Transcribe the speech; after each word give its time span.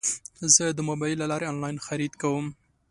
زه 0.55 0.65
د 0.71 0.79
موبایل 0.89 1.17
له 1.21 1.27
لارې 1.31 1.49
انلاین 1.51 1.77
خرید 1.85 2.13
کوم. 2.21 2.45